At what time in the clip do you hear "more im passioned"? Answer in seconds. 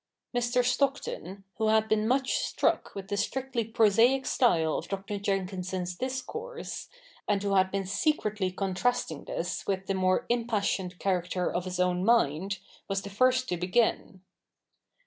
9.93-10.97